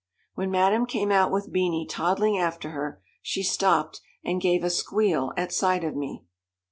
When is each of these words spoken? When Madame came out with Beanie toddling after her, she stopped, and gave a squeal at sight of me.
When 0.33 0.49
Madame 0.49 0.87
came 0.87 1.11
out 1.11 1.29
with 1.31 1.53
Beanie 1.53 1.85
toddling 1.87 2.35
after 2.35 2.71
her, 2.71 3.03
she 3.21 3.43
stopped, 3.43 4.01
and 4.23 4.41
gave 4.41 4.63
a 4.63 4.71
squeal 4.71 5.31
at 5.37 5.53
sight 5.53 5.83
of 5.83 5.95
me. 5.95 6.25